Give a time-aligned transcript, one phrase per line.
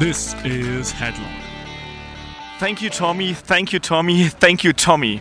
[0.00, 1.28] This is Headlock.
[2.58, 3.34] Thank you, Tommy.
[3.34, 4.30] Thank you, Tommy.
[4.40, 5.20] Thank you, Tommy.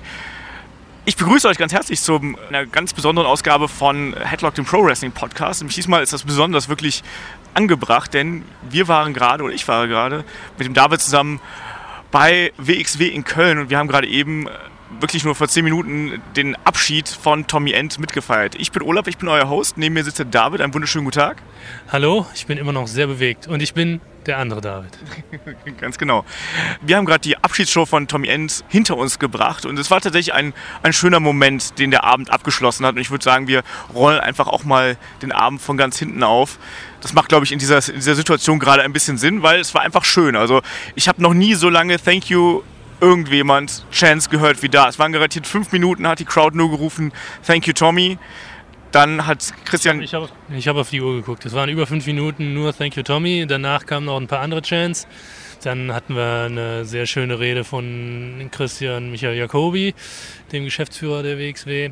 [1.03, 5.11] Ich begrüße euch ganz herzlich zu einer ganz besonderen Ausgabe von Headlock, dem Pro Wrestling
[5.11, 5.61] Podcast.
[5.61, 7.03] Und diesmal ist das besonders wirklich
[7.53, 10.23] angebracht, denn wir waren gerade, oder ich war gerade,
[10.57, 11.41] mit dem David zusammen
[12.09, 14.47] bei WXW in Köln und wir haben gerade eben
[14.99, 18.55] wirklich nur vor 10 Minuten den Abschied von Tommy End mitgefeiert.
[18.55, 19.77] Ich bin Olaf, ich bin euer Host.
[19.77, 20.61] Neben mir sitzt der David.
[20.61, 21.41] Einen wunderschönen guten Tag.
[21.91, 24.91] Hallo, ich bin immer noch sehr bewegt und ich bin der andere David.
[25.79, 26.25] Ganz genau.
[26.81, 30.33] Wir haben gerade die Abschiedsshow von Tommy End hinter uns gebracht und es war tatsächlich
[30.33, 32.95] ein, ein schöner Moment, den der Abend abgeschlossen hat.
[32.95, 36.59] Und ich würde sagen, wir rollen einfach auch mal den Abend von ganz hinten auf.
[37.01, 39.73] Das macht, glaube ich, in dieser, in dieser Situation gerade ein bisschen Sinn, weil es
[39.73, 40.35] war einfach schön.
[40.35, 40.61] Also
[40.95, 42.61] ich habe noch nie so lange Thank you
[43.01, 44.89] irgendjemand Chance gehört wie da.
[44.89, 47.11] Es waren garantiert fünf Minuten, hat die Crowd nur gerufen,
[47.45, 48.17] Thank you Tommy.
[48.91, 50.01] Dann hat Christian.
[50.01, 51.45] Ich habe ich hab auf die Uhr geguckt.
[51.45, 53.45] Es waren über fünf Minuten nur Thank you Tommy.
[53.47, 55.07] Danach kamen noch ein paar andere Chants.
[55.63, 59.93] Dann hatten wir eine sehr schöne Rede von Christian Michael Jacobi,
[60.51, 61.91] dem Geschäftsführer der WXW.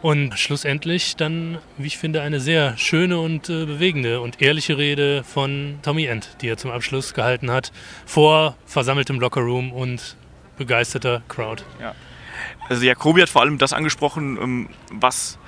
[0.00, 5.24] Und schlussendlich dann, wie ich finde, eine sehr schöne und äh, bewegende und ehrliche Rede
[5.24, 7.72] von Tommy End, die er zum Abschluss gehalten hat,
[8.04, 10.16] vor versammeltem Lockerroom und
[10.56, 11.62] begeisterter Crowd.
[11.80, 11.94] Ja.
[12.68, 15.38] Also Jacobi hat vor allem das angesprochen, ähm, was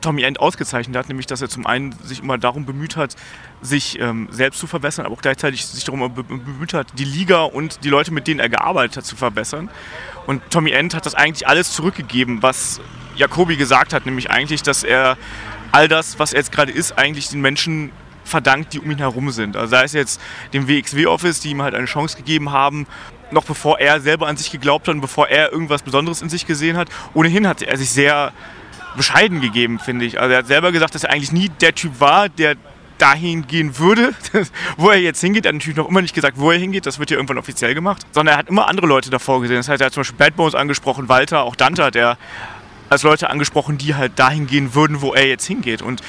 [0.00, 3.16] Tommy End ausgezeichnet hat, nämlich dass er zum einen sich immer darum bemüht hat,
[3.60, 7.82] sich ähm, selbst zu verbessern, aber auch gleichzeitig sich darum bemüht hat, die Liga und
[7.82, 9.68] die Leute, mit denen er gearbeitet hat, zu verbessern.
[10.26, 12.80] Und Tommy End hat das eigentlich alles zurückgegeben, was
[13.16, 15.16] Jacobi gesagt hat, nämlich eigentlich, dass er
[15.72, 17.90] all das, was er jetzt gerade ist, eigentlich den Menschen
[18.26, 19.56] verdankt, die um ihn herum sind.
[19.56, 20.20] Also sei es jetzt
[20.52, 22.86] dem WXW-Office, die ihm halt eine Chance gegeben haben,
[23.30, 26.46] noch bevor er selber an sich geglaubt hat und bevor er irgendwas Besonderes in sich
[26.46, 26.88] gesehen hat.
[27.14, 28.32] Ohnehin hat er sich sehr
[28.96, 30.20] bescheiden gegeben, finde ich.
[30.20, 32.56] Also er hat selber gesagt, dass er eigentlich nie der Typ war, der
[32.98, 34.14] dahin gehen würde,
[34.76, 35.44] wo er jetzt hingeht.
[35.44, 36.86] Er hat natürlich noch immer nicht gesagt, wo er hingeht.
[36.86, 38.02] Das wird ja irgendwann offiziell gemacht.
[38.12, 39.56] Sondern er hat immer andere Leute davor gesehen.
[39.56, 42.16] Das heißt, er hat zum Beispiel Bad Bones angesprochen, Walter, auch Dante hat er
[42.88, 45.82] als Leute angesprochen, die halt dahin gehen würden, wo er jetzt hingeht.
[45.82, 46.02] Und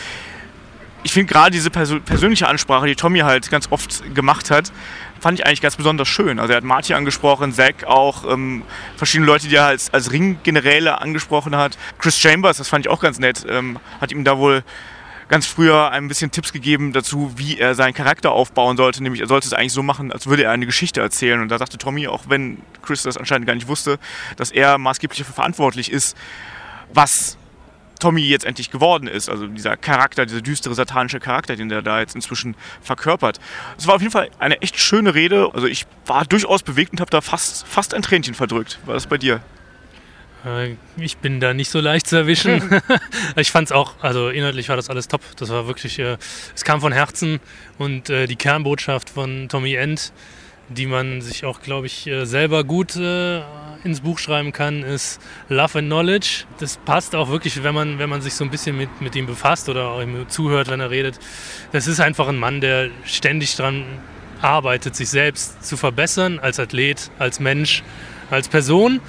[1.04, 4.72] ich finde gerade diese Persön persönliche Ansprache, die Tommy halt ganz oft gemacht hat,
[5.28, 6.40] fand ich eigentlich ganz besonders schön.
[6.40, 8.64] Also er hat Marty angesprochen, Zack auch, ähm,
[8.96, 11.78] verschiedene Leute, die er als, als Ringgeneräle angesprochen hat.
[12.00, 14.64] Chris Chambers, das fand ich auch ganz nett, ähm, hat ihm da wohl
[15.28, 19.04] ganz früher ein bisschen Tipps gegeben dazu, wie er seinen Charakter aufbauen sollte.
[19.04, 21.42] Nämlich er sollte es eigentlich so machen, als würde er eine Geschichte erzählen.
[21.42, 24.00] Und da sagte Tommy, auch wenn Chris das anscheinend gar nicht wusste,
[24.38, 26.16] dass er maßgeblich dafür verantwortlich ist,
[26.94, 27.38] was
[28.00, 29.30] Tommy jetzt endlich geworden ist.
[29.30, 33.40] Also dieser Charakter, dieser düstere satanische Charakter, den der da jetzt inzwischen verkörpert.
[33.78, 35.50] Es war auf jeden Fall eine echt schöne Rede.
[35.54, 38.80] Also ich war durchaus bewegt und habe da fast, fast ein Tränchen verdrückt.
[38.86, 39.42] War das bei dir?
[40.46, 42.62] Äh, ich bin da nicht so leicht zu erwischen.
[43.36, 45.22] ich fand es auch, also inhaltlich war das alles top.
[45.38, 46.18] Das war wirklich, äh,
[46.56, 47.40] es kam von Herzen
[47.78, 50.12] und äh, die Kernbotschaft von Tommy End,
[50.70, 52.96] die man sich auch, glaube ich, äh, selber gut
[53.88, 56.46] ins Buch schreiben kann, ist Love and Knowledge.
[56.60, 59.26] Das passt auch wirklich, wenn man, wenn man sich so ein bisschen mit, mit ihm
[59.26, 61.20] befasst oder ihm zuhört, wenn er redet.
[61.72, 63.86] Das ist einfach ein Mann, der ständig daran
[64.42, 67.84] arbeitet, sich selbst zu verbessern, als Athlet, als Mensch,
[68.30, 69.00] als Person.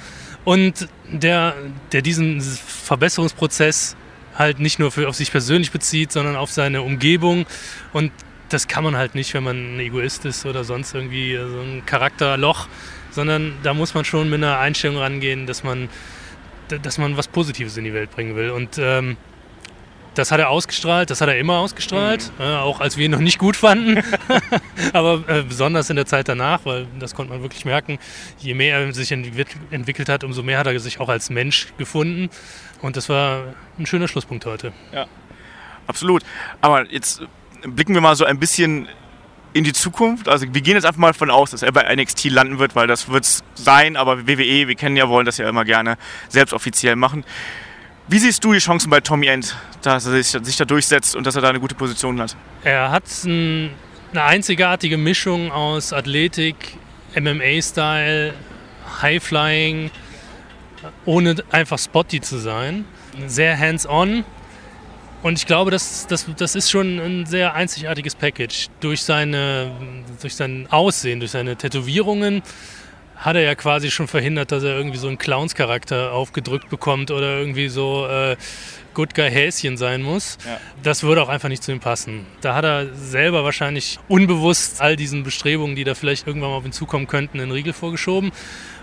[0.45, 1.55] Und der,
[1.91, 3.95] der diesen Verbesserungsprozess
[4.35, 7.45] halt nicht nur für, auf sich persönlich bezieht, sondern auf seine Umgebung.
[7.93, 8.11] Und
[8.47, 11.83] das kann man halt nicht, wenn man ein Egoist ist oder sonst irgendwie so ein
[11.85, 12.67] Charakterloch
[13.19, 15.89] sondern da muss man schon mit einer Einstellung rangehen, dass man,
[16.69, 18.49] dass man was Positives in die Welt bringen will.
[18.51, 19.17] Und ähm,
[20.15, 22.45] das hat er ausgestrahlt, das hat er immer ausgestrahlt, mhm.
[22.45, 24.01] äh, auch als wir ihn noch nicht gut fanden.
[24.93, 27.99] Aber äh, besonders in der Zeit danach, weil das konnte man wirklich merken,
[28.37, 32.29] je mehr er sich entwickelt hat, umso mehr hat er sich auch als Mensch gefunden.
[32.81, 34.71] Und das war ein schöner Schlusspunkt heute.
[34.93, 35.07] Ja,
[35.87, 36.23] absolut.
[36.61, 37.21] Aber jetzt
[37.63, 38.87] blicken wir mal so ein bisschen
[39.53, 40.27] in die Zukunft.
[40.27, 42.87] Also wir gehen jetzt einfach mal von aus, dass er bei NXT landen wird, weil
[42.87, 46.53] das wird es sein, aber WWE, wir kennen ja, wollen das ja immer gerne selbst
[46.53, 47.23] offiziell machen.
[48.07, 51.27] Wie siehst du die Chancen bei Tommy End, dass er sich, sich da durchsetzt und
[51.27, 52.35] dass er da eine gute Position hat?
[52.63, 53.71] Er hat ein,
[54.11, 56.55] eine einzigartige Mischung aus Athletik,
[57.15, 58.33] MMA-Style,
[59.01, 59.91] High-Flying,
[61.05, 62.85] ohne einfach spotty zu sein.
[63.27, 64.25] Sehr hands-on,
[65.21, 68.67] und ich glaube, das, das, das ist schon ein sehr einzigartiges Package.
[68.79, 69.71] Durch, seine,
[70.21, 72.41] durch sein Aussehen, durch seine Tätowierungen
[73.19, 77.39] hat er ja quasi schon verhindert, dass er irgendwie so einen Clowns-Charakter aufgedrückt bekommt oder
[77.39, 78.37] irgendwie so äh,
[78.93, 80.37] Good Guy Häschen sein muss.
[80.45, 80.59] Ja.
[80.83, 82.25] Das würde auch einfach nicht zu ihm passen.
[82.39, 86.65] Da hat er selber wahrscheinlich unbewusst all diesen Bestrebungen, die da vielleicht irgendwann mal auf
[86.65, 88.31] ihn zukommen könnten, einen Riegel vorgeschoben.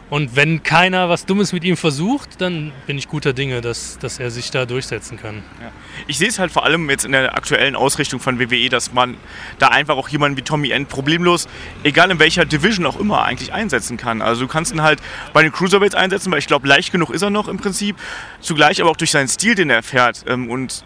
[0.09, 4.21] Und wenn keiner was Dummes mit ihm versucht, dann bin ich guter Dinge, dass, dass
[4.21, 5.43] er sich da durchsetzen kann.
[5.61, 5.73] Ja.
[6.07, 9.17] Ich sehe es halt vor allem jetzt in der aktuellen Ausrichtung von WWE, dass man
[9.59, 11.49] da einfach auch jemanden wie Tommy End problemlos,
[11.83, 14.23] egal in welcher Division auch immer, eigentlich einsetzen kann.
[14.23, 15.01] Also du kannst ihn halt
[15.33, 17.97] bei den Cruiserweights einsetzen, weil ich glaube, leicht genug ist er noch im Prinzip.
[18.41, 20.85] Zugleich aber auch durch seinen Stil, den er fährt ähm, und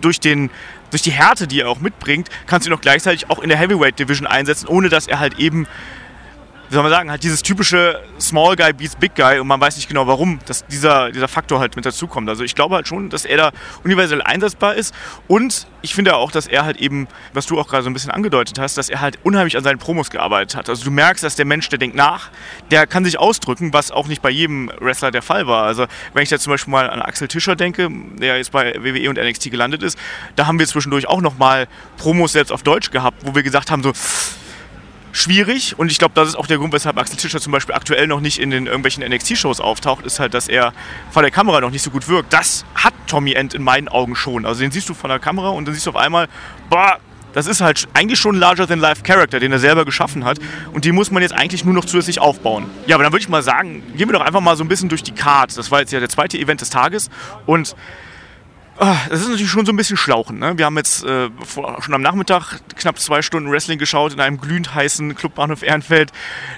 [0.00, 0.50] durch den
[0.90, 3.58] durch die Härte, die er auch mitbringt, kannst du ihn auch gleichzeitig auch in der
[3.58, 5.66] Heavyweight Division einsetzen, ohne dass er halt eben
[6.68, 9.76] wie soll man sagen, halt dieses typische Small Guy beats Big Guy und man weiß
[9.76, 12.28] nicht genau warum, dass dieser, dieser Faktor halt mit dazukommt.
[12.28, 13.52] Also ich glaube halt schon, dass er da
[13.84, 14.94] universell einsetzbar ist
[15.28, 18.10] und ich finde auch, dass er halt eben, was du auch gerade so ein bisschen
[18.10, 20.68] angedeutet hast, dass er halt unheimlich an seinen Promos gearbeitet hat.
[20.68, 22.30] Also du merkst, dass der Mensch, der denkt nach,
[22.72, 25.64] der kann sich ausdrücken, was auch nicht bei jedem Wrestler der Fall war.
[25.64, 27.88] Also wenn ich da zum Beispiel mal an Axel Tischer denke,
[28.18, 29.96] der jetzt bei WWE und NXT gelandet ist,
[30.34, 33.84] da haben wir zwischendurch auch nochmal Promos selbst auf Deutsch gehabt, wo wir gesagt haben
[33.84, 33.92] so,
[35.16, 38.06] schwierig und ich glaube, das ist auch der Grund, weshalb Axel Tischer zum Beispiel aktuell
[38.06, 40.72] noch nicht in den irgendwelchen NXT-Shows auftaucht, ist halt, dass er
[41.10, 42.32] vor der Kamera noch nicht so gut wirkt.
[42.32, 44.44] Das hat Tommy End in meinen Augen schon.
[44.44, 46.28] Also den siehst du vor der Kamera und dann siehst du auf einmal,
[46.68, 46.98] boah,
[47.32, 50.38] das ist halt eigentlich schon ein Larger-than-Life-Character, den er selber geschaffen hat.
[50.72, 52.64] Und den muss man jetzt eigentlich nur noch zusätzlich aufbauen.
[52.86, 54.88] Ja, aber dann würde ich mal sagen, gehen wir doch einfach mal so ein bisschen
[54.88, 55.56] durch die Card.
[55.56, 57.10] Das war jetzt ja der zweite Event des Tages.
[57.44, 57.76] Und
[58.78, 60.38] das ist natürlich schon so ein bisschen schlauchen.
[60.38, 60.58] Ne?
[60.58, 61.30] Wir haben jetzt äh,
[61.80, 66.12] schon am Nachmittag knapp zwei Stunden Wrestling geschaut in einem glühend heißen Clubbahnhof Ehrenfeld.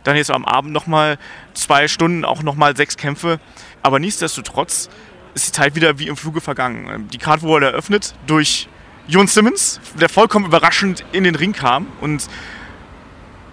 [0.05, 1.19] Dann jetzt am Abend nochmal
[1.55, 3.39] zwei Stunden, auch nochmal sechs Kämpfe.
[3.83, 4.89] Aber nichtsdestotrotz
[5.35, 7.09] ist die Zeit wieder wie im Fluge vergangen.
[7.13, 8.69] Die Karte wurde eröffnet durch
[9.07, 12.29] Jon Simmons, der vollkommen überraschend in den Ring kam und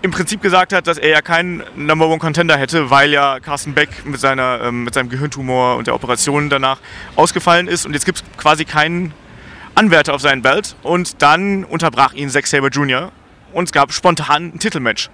[0.02, 3.74] im Prinzip gesagt hat, dass er ja keinen Number One Contender hätte, weil ja Carsten
[3.74, 6.80] Beck mit, seiner, ähm, mit seinem Gehirntumor und der Operation danach
[7.16, 7.86] ausgefallen ist.
[7.86, 9.14] Und jetzt gibt es quasi keinen
[9.74, 10.76] Anwärter auf seinen Belt.
[10.84, 13.12] Und dann unterbrach ihn Zack Saber Jr.
[13.54, 15.10] und es gab spontan ein Titelmatch.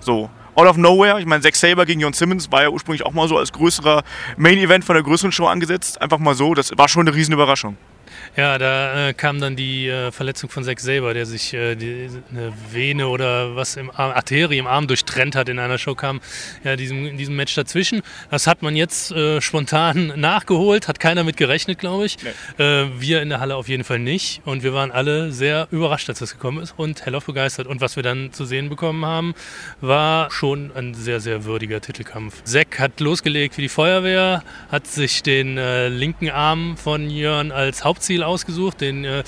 [0.00, 1.20] So, out of nowhere.
[1.20, 4.02] Ich meine, Zack Saber gegen Jon Simmons war ja ursprünglich auch mal so als größerer
[4.36, 6.00] Main Event von der größeren Show angesetzt.
[6.00, 6.54] Einfach mal so.
[6.54, 7.76] Das war schon eine riesen Überraschung.
[8.34, 12.08] Ja, da äh, kam dann die äh, Verletzung von Zack selber, der sich äh, die,
[12.30, 16.22] eine Vene oder was im Arm, Arterie im Arm durchtrennt hat in einer Show, kam
[16.64, 18.00] ja diesem, in diesem Match dazwischen.
[18.30, 22.16] Das hat man jetzt äh, spontan nachgeholt, hat keiner mit gerechnet, glaube ich.
[22.58, 22.64] Nee.
[22.64, 24.40] Äh, wir in der Halle auf jeden Fall nicht.
[24.46, 27.66] Und wir waren alle sehr überrascht, als das gekommen ist und hellauf begeistert.
[27.66, 29.34] Und was wir dann zu sehen bekommen haben,
[29.82, 32.42] war schon ein sehr, sehr würdiger Titelkampf.
[32.44, 37.84] Zack hat losgelegt wie die Feuerwehr, hat sich den äh, linken Arm von Jörn als
[37.84, 39.24] Hauptziel Stil ausgesucht, den äh,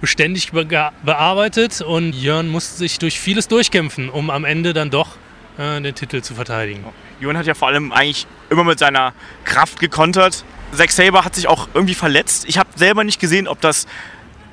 [0.00, 5.16] beständig bearbeitet und Jörn musste sich durch vieles durchkämpfen, um am Ende dann doch
[5.58, 6.84] äh, den Titel zu verteidigen.
[7.20, 9.12] Jörn hat ja vor allem eigentlich immer mit seiner
[9.44, 10.44] Kraft gekontert.
[10.72, 12.44] Zack Saber hat sich auch irgendwie verletzt.
[12.48, 13.86] Ich habe selber nicht gesehen, ob das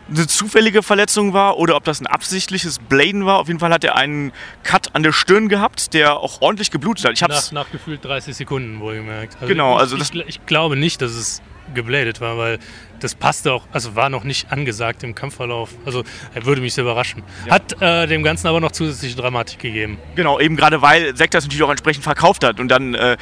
[0.10, 3.38] eine zufällige Verletzung war oder ob das ein absichtliches Bladen war.
[3.40, 4.32] Auf jeden Fall hat er einen
[4.64, 7.14] Cut an der Stirn gehabt, der auch ordentlich geblutet hat.
[7.14, 9.36] Ich hab's nach, nach gefühlt 30 Sekunden wohlgemerkt.
[9.36, 11.42] Also genau, also ich, ich, ich, glaube nicht, dass es
[11.74, 12.60] gebladet war, weil
[13.00, 15.72] das passte auch, also war noch nicht angesagt im Kampfverlauf.
[15.86, 17.24] Also er würde mich sehr überraschen.
[17.46, 17.54] Ja.
[17.54, 19.98] Hat äh, dem Ganzen aber noch zusätzliche Dramatik gegeben.
[20.16, 23.18] Genau, eben gerade weil Sekt das natürlich auch entsprechend verkauft hat und dann äh,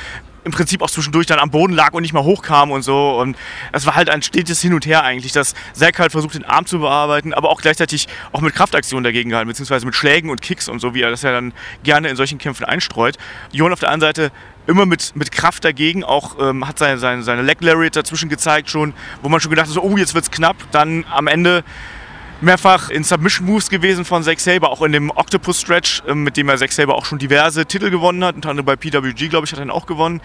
[0.48, 3.20] im Prinzip auch zwischendurch dann am Boden lag und nicht mal hochkam und so.
[3.20, 3.38] Und
[3.74, 6.66] es war halt ein stetes Hin und Her eigentlich, dass Zack halt versucht, den Arm
[6.66, 10.70] zu bearbeiten, aber auch gleichzeitig auch mit Kraftaktionen dagegen gehalten, beziehungsweise mit Schlägen und Kicks
[10.70, 11.54] und so, wie er das ja dann
[11.84, 13.18] gerne in solchen Kämpfen einstreut.
[13.52, 14.32] Jon auf der anderen Seite
[14.68, 18.70] immer mit, mit Kraft dagegen, auch ähm, hat seine, seine, seine Leg Lariat dazwischen gezeigt
[18.70, 20.56] schon, wo man schon gedacht hat, so, oh, jetzt wird's knapp.
[20.72, 21.64] Dann am Ende
[22.42, 26.38] mehrfach in Submission Moves gewesen von Zack Saber, auch in dem Octopus Stretch, ähm, mit
[26.38, 29.46] dem er Zack Saber auch schon diverse Titel gewonnen hat, unter anderem bei PWG, glaube
[29.46, 30.22] ich, hat er ihn auch gewonnen.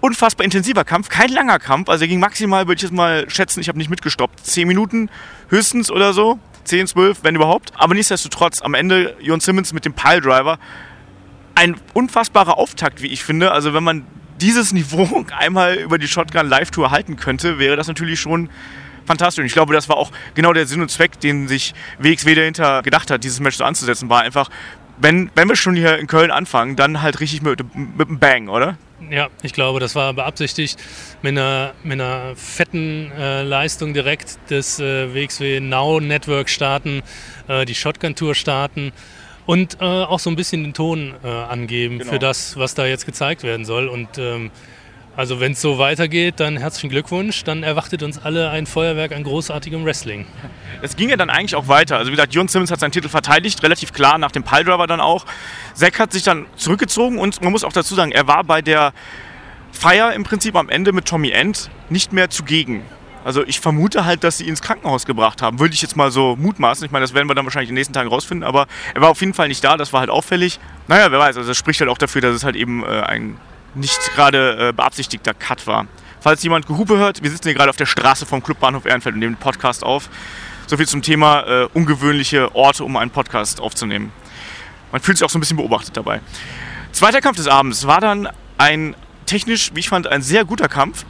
[0.00, 3.60] Unfassbar intensiver Kampf, kein langer Kampf, also er ging maximal, würde ich jetzt mal schätzen,
[3.60, 5.10] ich habe nicht mitgestoppt, 10 Minuten
[5.48, 7.72] höchstens oder so, 10, 12, wenn überhaupt.
[7.76, 10.58] Aber nichtsdestotrotz, am Ende Jon Simmons mit dem Piledriver,
[11.54, 13.52] ein unfassbarer Auftakt, wie ich finde.
[13.52, 14.06] Also wenn man
[14.40, 18.48] dieses Niveau einmal über die Shotgun Live-Tour halten könnte, wäre das natürlich schon
[19.06, 19.42] fantastisch.
[19.42, 22.82] Und ich glaube, das war auch genau der Sinn und Zweck, den sich WXW dahinter
[22.82, 24.48] gedacht hat, dieses Match so anzusetzen, war einfach,
[24.98, 28.48] wenn, wenn wir schon hier in Köln anfangen, dann halt richtig mit, mit einem Bang,
[28.48, 28.76] oder?
[29.10, 30.78] Ja, ich glaube, das war beabsichtigt
[31.22, 37.02] mit einer, mit einer fetten äh, Leistung direkt des äh, WXW Now Network starten,
[37.48, 38.92] äh, die Shotgun Tour starten
[39.46, 42.12] und äh, auch so ein bisschen den Ton äh, angeben genau.
[42.12, 43.88] für das, was da jetzt gezeigt werden soll.
[43.88, 44.50] Und ähm,
[45.16, 47.44] also wenn es so weitergeht, dann herzlichen Glückwunsch.
[47.44, 50.26] Dann erwartet uns alle ein Feuerwerk an großartigem Wrestling.
[50.80, 51.98] Es ging ja dann eigentlich auch weiter.
[51.98, 55.00] Also wie gesagt, Jon Simmons hat seinen Titel verteidigt, relativ klar nach dem Piledriver dann
[55.00, 55.26] auch.
[55.74, 58.92] Zack hat sich dann zurückgezogen und man muss auch dazu sagen, er war bei der
[59.70, 62.82] Feier im Prinzip am Ende mit Tommy End nicht mehr zugegen.
[63.24, 65.60] Also ich vermute halt, dass sie ihn ins Krankenhaus gebracht haben.
[65.60, 66.84] Würde ich jetzt mal so mutmaßen.
[66.84, 68.46] Ich meine, das werden wir dann wahrscheinlich in den nächsten Tagen rausfinden.
[68.46, 69.76] Aber er war auf jeden Fall nicht da.
[69.76, 70.58] Das war halt auffällig.
[70.88, 71.36] Naja, wer weiß.
[71.36, 73.36] Also das spricht halt auch dafür, dass es halt eben äh, ein
[73.74, 75.86] nicht gerade äh, beabsichtigter Cut war.
[76.20, 79.20] Falls jemand Gehupe hört, wir sitzen hier gerade auf der Straße vom Clubbahnhof Ehrenfeld und
[79.20, 80.08] nehmen den Podcast auf.
[80.66, 84.12] So viel zum Thema äh, ungewöhnliche Orte, um einen Podcast aufzunehmen.
[84.92, 86.20] Man fühlt sich auch so ein bisschen beobachtet dabei.
[86.92, 88.94] Zweiter Kampf des Abends war dann ein
[89.26, 91.04] technisch, wie ich fand, ein sehr guter Kampf,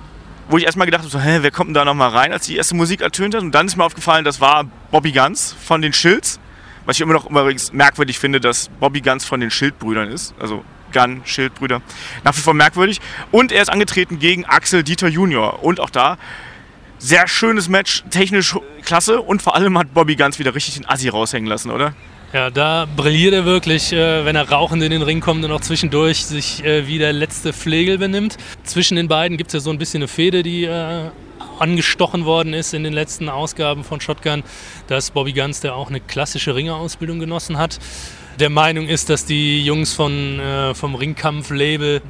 [0.49, 2.57] wo ich erstmal gedacht habe, so, hä, wer kommt denn da nochmal rein, als die
[2.57, 3.42] erste Musik ertönt hat.
[3.42, 6.40] Und dann ist mir aufgefallen, das war Bobby Guns von den Schilds.
[6.85, 10.35] Was ich immer noch übrigens merkwürdig finde, dass Bobby Guns von den Schildbrüdern ist.
[10.40, 11.82] Also Gun, Schildbrüder.
[12.25, 13.00] Nach wie vor merkwürdig.
[13.30, 15.62] Und er ist angetreten gegen Axel Dieter Junior.
[15.62, 16.18] Und auch da
[16.99, 19.20] sehr schönes Match, technisch klasse.
[19.20, 21.94] Und vor allem hat Bobby Guns wieder richtig den Assi raushängen lassen, oder?
[22.32, 25.61] Ja, da brilliert er wirklich, äh, wenn er rauchend in den Ring kommt und auch
[25.61, 28.38] zwischendurch sich äh, wie der letzte Flegel benimmt.
[28.64, 31.11] Zwischen den beiden gibt es ja so ein bisschen eine Fehde, die äh,
[31.58, 34.44] angestochen worden ist in den letzten Ausgaben von Shotgun,
[34.87, 37.78] dass Bobby Guns, der auch eine klassische Ringerausbildung genossen hat,
[38.38, 42.02] der Meinung ist, dass die Jungs von, äh, vom Ringkampf-Label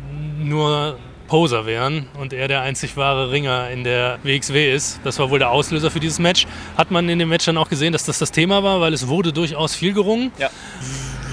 [0.43, 0.99] nur
[1.33, 5.01] Poser wären und er der einzig wahre Ringer in der WXW ist.
[5.03, 6.47] Das war wohl der Auslöser für dieses Match.
[6.77, 9.09] Hat man in dem Match dann auch gesehen, dass das das Thema war, weil es
[9.09, 10.31] wurde durchaus viel gerungen.
[10.39, 10.51] Ja.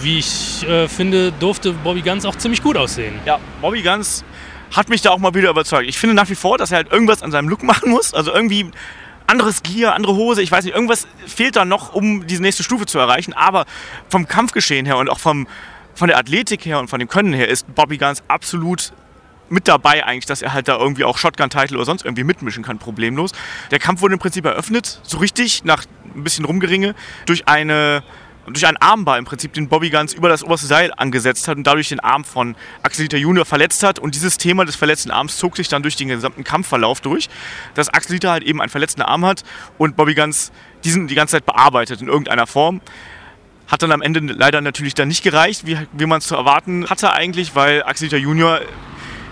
[0.02, 3.20] Wie ich äh, finde, durfte Bobby Guns auch ziemlich gut aussehen.
[3.26, 4.24] Ja, Bobby Guns
[4.72, 5.90] hat mich da auch mal wieder überzeugt.
[5.90, 8.14] Ich finde nach wie vor, dass er halt irgendwas an seinem Look machen muss.
[8.14, 8.72] Also irgendwie
[9.30, 12.86] anderes Gear, andere Hose, ich weiß nicht, irgendwas fehlt da noch, um diese nächste Stufe
[12.86, 13.34] zu erreichen.
[13.34, 13.66] Aber
[14.10, 15.48] vom Kampfgeschehen her und auch vom,
[15.94, 18.92] von der Athletik her und von dem Können her ist Bobby Guns absolut
[19.50, 22.78] mit dabei eigentlich, dass er halt da irgendwie auch Shotgun-Title oder sonst irgendwie mitmischen kann,
[22.78, 23.32] problemlos.
[23.72, 26.96] Der Kampf wurde im Prinzip eröffnet, so richtig, nach ein bisschen Rumgeringe,
[27.26, 28.04] durch eine
[28.54, 31.66] durch einen Armbar im Prinzip den Bobby Guns über das oberste Seil angesetzt hat und
[31.66, 34.00] dadurch den Arm von Axel Dieter Junior verletzt hat.
[34.00, 37.30] Und dieses Thema des verletzten Arms zog sich dann durch den gesamten Kampfverlauf durch,
[37.76, 39.44] dass Axel Dieter halt eben einen verletzten Arm hat
[39.78, 40.52] und Bobby Guns
[40.84, 42.82] diesen die ganze Zeit bearbeitet in irgendeiner Form.
[43.68, 46.90] Hat dann am Ende leider natürlich dann nicht gereicht, wie, wie man es zu erwarten
[46.90, 48.62] hatte eigentlich, weil Axel Dieter Junior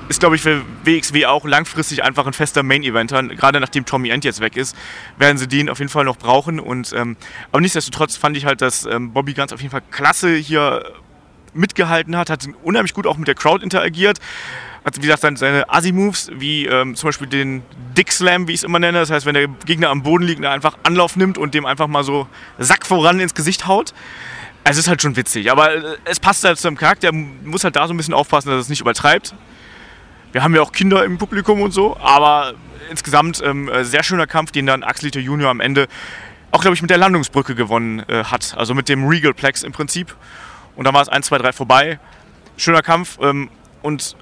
[0.10, 3.24] ist, glaube ich, für WXW auch langfristig einfach ein fester Main-Eventer.
[3.24, 4.76] Gerade nachdem Tommy End jetzt weg ist,
[5.18, 6.60] werden sie den auf jeden Fall noch brauchen.
[6.60, 7.18] Und, ähm,
[7.52, 10.84] aber nichtsdestotrotz fand ich halt, dass ähm, Bobby Guns auf jeden Fall klasse hier
[11.54, 14.20] mitgehalten hat, hat unheimlich gut auch mit der Crowd interagiert.
[14.86, 17.64] Hat, wie gesagt, seine, seine Assi-Moves, wie ähm, zum Beispiel den
[17.98, 19.00] Dick Slam, wie ich es immer nenne.
[19.00, 22.04] Das heißt, wenn der Gegner am Boden liegt, einfach Anlauf nimmt und dem einfach mal
[22.04, 23.94] so Sack voran ins Gesicht haut.
[24.64, 27.08] Also es ist halt schon witzig, aber äh, es passt halt zu seinem Charakter.
[27.08, 29.34] Er muss halt da so ein bisschen aufpassen, dass er es nicht übertreibt.
[30.38, 32.54] Wir haben ja auch Kinder im Publikum und so, aber
[32.92, 35.88] insgesamt ähm, äh, sehr schöner Kampf, den dann Axel Axelito Junior am Ende
[36.52, 38.54] auch, glaube ich, mit der Landungsbrücke gewonnen äh, hat.
[38.56, 40.16] Also mit dem Regal Plex im Prinzip.
[40.76, 42.00] Und dann war es 1, 2, 3 vorbei.
[42.56, 43.50] Schöner Kampf ähm,
[43.82, 44.16] und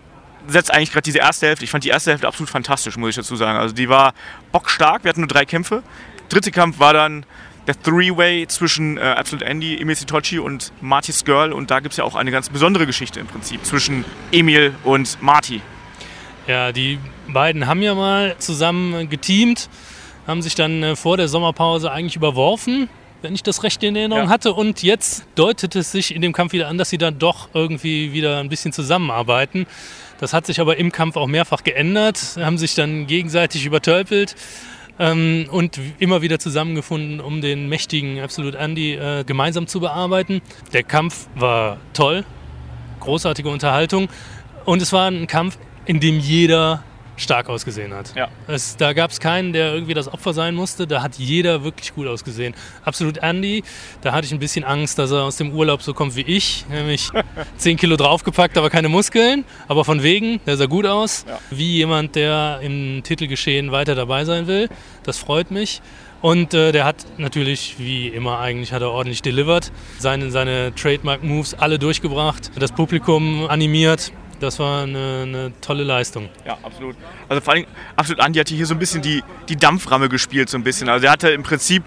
[0.48, 1.66] setzt eigentlich gerade diese erste Hälfte.
[1.66, 3.60] Ich fand die erste Hälfte absolut fantastisch, muss ich dazu sagen.
[3.60, 4.14] Also die war
[4.54, 5.04] bockstark.
[5.04, 5.84] Wir hatten nur drei Kämpfe.
[6.30, 7.26] Dritte Kampf war dann
[7.68, 11.52] der Three-Way zwischen äh, Absolute Andy, Emil Sitochi und Marty Skirl.
[11.52, 15.22] Und da gibt es ja auch eine ganz besondere Geschichte im Prinzip zwischen Emil und
[15.22, 15.62] Marty.
[16.48, 19.68] Ja, die beiden haben ja mal zusammen geteamt,
[20.28, 22.88] haben sich dann äh, vor der Sommerpause eigentlich überworfen,
[23.24, 24.30] wenn ich das recht in Erinnerung ja.
[24.30, 24.54] hatte.
[24.54, 28.14] Und jetzt deutet es sich in dem Kampf wieder an, dass sie dann doch irgendwie
[28.14, 29.66] wieder ein bisschen zusammenarbeiten.
[30.20, 34.36] Das hat sich aber im Kampf auch mehrfach geändert, haben sich dann gegenseitig übertölpelt
[35.00, 40.42] ähm, und immer wieder zusammengefunden, um den mächtigen Absolute Andy äh, gemeinsam zu bearbeiten.
[40.74, 42.24] Der Kampf war toll,
[43.00, 44.10] großartige Unterhaltung
[44.64, 46.84] und es war ein Kampf, in dem jeder
[47.18, 48.14] stark ausgesehen hat.
[48.16, 48.30] Ja.
[48.48, 50.88] Es, da gab es keinen, der irgendwie das Opfer sein musste.
[50.88, 52.54] Da hat jeder wirklich gut ausgesehen.
[52.84, 53.64] Absolut Andy,
[54.02, 56.66] da hatte ich ein bisschen Angst, dass er aus dem Urlaub so kommt wie ich.
[56.70, 57.10] Nämlich
[57.58, 59.46] 10 Kilo draufgepackt, aber keine Muskeln.
[59.68, 61.26] Aber von wegen, der sah gut aus.
[61.28, 61.40] Ja.
[61.52, 64.70] Wie jemand, der im Titelgeschehen weiter dabei sein will.
[65.04, 65.82] Das freut mich.
[66.22, 69.72] Und äh, der hat natürlich, wie immer eigentlich, hat er ordentlich delivered.
[70.00, 74.12] Seine, seine Trademark-Moves alle durchgebracht, das Publikum animiert.
[74.46, 76.30] Das war eine, eine, tolle Leistung.
[76.46, 76.96] Ja, absolut.
[77.28, 80.58] Also vor allem, absolut, Andi hatte hier so ein bisschen die, die Dampframme gespielt, so
[80.58, 80.88] ein bisschen.
[80.88, 81.84] Also er hatte im Prinzip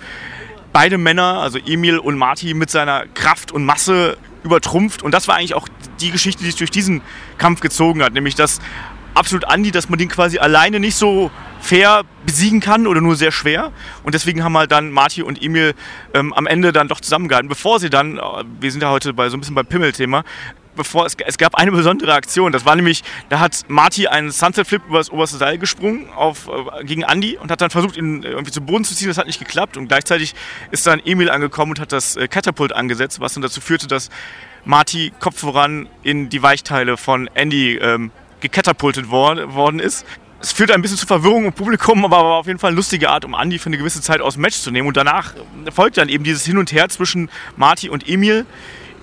[0.73, 5.03] beide Männer, also Emil und Marty, mit seiner Kraft und Masse übertrumpft.
[5.03, 5.69] Und das war eigentlich auch
[6.01, 7.01] die Geschichte, die sich durch diesen
[7.39, 8.13] Kampf gezogen hat.
[8.13, 8.61] Nämlich, dass
[9.15, 13.33] absolut Andi, dass man den quasi alleine nicht so fair besiegen kann oder nur sehr
[13.33, 13.73] schwer.
[14.05, 15.75] Und deswegen haben halt dann Marty und Emil
[16.15, 18.21] ähm, am Ende dann doch zusammengehalten, bevor sie dann, äh,
[18.61, 20.25] wir sind ja heute bei so ein bisschen beim Pimmel-Thema,
[20.79, 22.53] bevor es, es gab eine besondere Aktion.
[22.53, 26.49] Das war nämlich, da hat Marty einen Sunset Flip über das oberste Seil gesprungen auf,
[26.49, 29.09] äh, gegen Andy und hat dann versucht, ihn äh, irgendwie zu Boden zu ziehen.
[29.09, 29.77] Das hat nicht geklappt.
[29.77, 30.35] Und gleichzeitig
[30.71, 34.09] ist dann Emil angekommen und hat das äh, Katapult angesetzt, was dann dazu führte, dass
[34.65, 40.07] Marty Kopf voran in die Weichteile von Andy ähm, gekatapultet worden, worden ist.
[40.41, 43.11] Es führte ein bisschen zu Verwirrung im Publikum, aber war auf jeden Fall eine lustige
[43.11, 44.87] Art, um Andy für eine gewisse Zeit aus dem Match zu nehmen.
[44.87, 45.35] Und danach
[45.75, 48.47] folgt dann eben dieses Hin und Her zwischen Marty und Emil,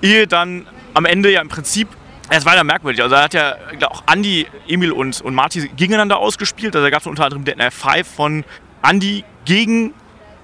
[0.01, 1.89] ehe dann am Ende ja im Prinzip
[2.29, 3.03] Es war ja merkwürdig.
[3.03, 3.55] Also, er hat ja
[3.87, 6.75] auch Andy, Emil und, und Marty gegeneinander ausgespielt.
[6.75, 8.43] Also, da gab es unter anderem den F5 von
[8.81, 9.93] Andy gegen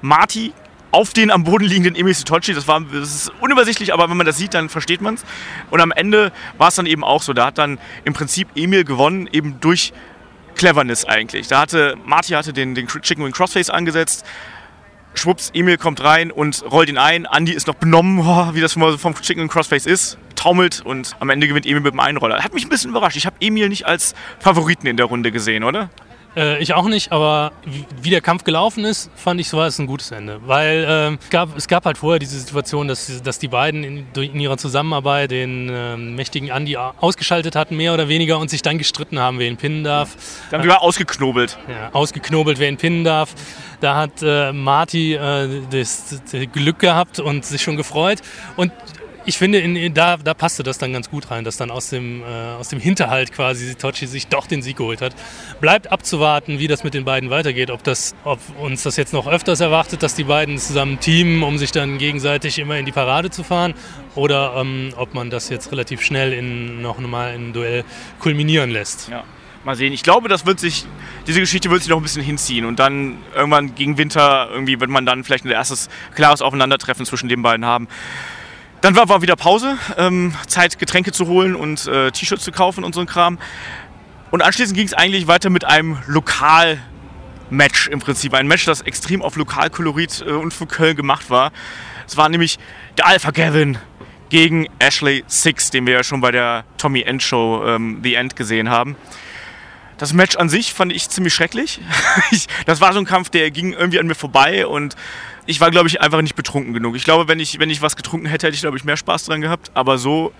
[0.01, 0.53] Marty
[0.91, 2.53] auf den am Boden liegenden Emil Sitochi.
[2.53, 5.25] Das, war, das ist unübersichtlich, aber wenn man das sieht, dann versteht man es.
[5.70, 7.34] Und am Ende war es dann eben auch so.
[7.34, 9.93] Da hat dann im Prinzip Emil gewonnen, eben durch
[10.55, 11.48] Cleverness eigentlich.
[11.48, 14.25] Da hatte Marty hatte den, den Chicken Wing Crossface angesetzt.
[15.13, 17.27] Schwupps, Emil kommt rein und rollt ihn ein.
[17.32, 18.20] Andy ist noch benommen,
[18.53, 20.18] wie das vom Chicken Wing Crossface ist.
[20.36, 22.44] Taumelt und am Ende gewinnt Emil mit dem Einroller.
[22.44, 23.18] Hat mich ein bisschen überrascht.
[23.18, 25.89] Ich habe Emil nicht als Favoriten in der Runde gesehen, oder?
[26.36, 29.80] Äh, ich auch nicht, aber wie, wie, der Kampf gelaufen ist, fand ich, war es
[29.80, 30.40] ein gutes Ende.
[30.46, 34.06] Weil äh, es, gab, es gab halt vorher diese Situation, dass, dass die beiden in,
[34.16, 38.78] in ihrer Zusammenarbeit den äh, mächtigen Andy ausgeschaltet hatten, mehr oder weniger, und sich dann
[38.78, 40.16] gestritten haben, wer ihn pinnen darf.
[40.50, 41.58] Da haben sogar ausgeknobelt.
[41.68, 43.36] Ja, ausgeknobelt, wer ihn pinnen darf.
[43.82, 48.22] Da hat äh, Marty äh, das, das Glück gehabt und sich schon gefreut.
[48.56, 48.72] Und
[49.25, 52.22] ich finde, in, da, da passte das dann ganz gut rein, dass dann aus dem,
[52.22, 55.16] äh, aus dem Hinterhalt quasi Sitochi sich doch den Sieg geholt hat.
[55.60, 59.28] Bleibt abzuwarten, wie das mit den beiden weitergeht, ob, das, ob uns das jetzt noch
[59.28, 63.30] öfters erwartet, dass die beiden zusammen teamen, um sich dann gegenseitig immer in die Parade
[63.30, 63.74] zu fahren,
[64.16, 67.84] oder ähm, ob man das jetzt relativ schnell in noch mal ein Duell
[68.20, 69.10] kulminieren lässt.
[69.10, 69.24] Ja.
[69.63, 69.94] Mal sehen.
[69.94, 70.86] Ich glaube, das wird sich,
[71.28, 74.90] diese Geschichte wird sich noch ein bisschen hinziehen und dann irgendwann gegen Winter irgendwie wird
[74.90, 77.88] man dann vielleicht ein erstes klares Aufeinandertreffen zwischen den beiden haben.
[78.82, 82.84] Dann war, war wieder Pause, ähm, Zeit Getränke zu holen und äh, T-Shirts zu kaufen
[82.84, 83.38] und so ein Kram.
[84.32, 88.34] Und anschließend ging es eigentlich weiter mit einem Lokal-Match im Prinzip.
[88.34, 91.52] Ein Match, das extrem auf Lokalkolorit äh, und für Köln gemacht war.
[92.08, 92.58] Es war nämlich
[92.98, 93.78] der Alpha Gavin
[94.30, 98.36] gegen Ashley Six, den wir ja schon bei der Tommy End Show ähm, The End
[98.36, 98.96] gesehen haben.
[100.00, 101.80] Das Match an sich fand ich ziemlich schrecklich.
[102.66, 104.96] das war so ein Kampf, der ging irgendwie an mir vorbei und
[105.45, 106.95] ich war, glaube ich, einfach nicht betrunken genug.
[106.95, 109.25] Ich glaube, wenn ich, wenn ich was getrunken hätte, hätte ich, glaube ich, mehr Spaß
[109.25, 109.71] dran gehabt.
[109.74, 110.33] Aber so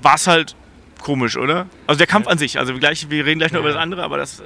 [0.00, 0.54] war es halt
[1.00, 1.66] komisch, oder?
[1.86, 2.58] Also der Kampf an sich.
[2.58, 3.66] Also gleich, wir reden gleich noch ja.
[3.66, 4.40] über das andere, aber das.
[4.40, 4.44] Äh,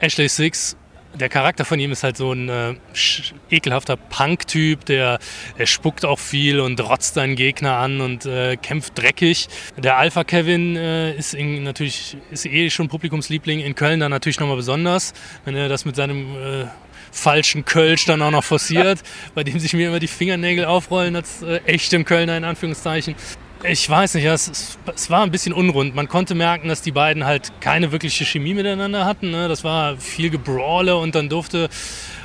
[0.00, 0.76] Ashley Six,
[1.14, 2.74] der Charakter von ihm ist halt so ein äh,
[3.50, 5.18] ekelhafter Punk-Typ, der,
[5.58, 9.48] der spuckt auch viel und rotzt seinen Gegner an und äh, kämpft dreckig.
[9.76, 14.38] Der Alpha Kevin äh, ist in, natürlich ist eh schon Publikumsliebling in Köln dann natürlich
[14.38, 16.66] nochmal besonders, wenn er das mit seinem äh,
[17.10, 19.00] falschen Kölsch dann auch noch forciert,
[19.34, 23.14] bei dem sich mir immer die Fingernägel aufrollen als äh, echtem Kölner in Anführungszeichen.
[23.64, 25.96] Ich weiß nicht, es, es, war ein bisschen unrund.
[25.96, 29.32] Man konnte merken, dass die beiden halt keine wirkliche Chemie miteinander hatten.
[29.32, 29.48] Ne?
[29.48, 31.68] Das war viel Gebrawle und dann durfte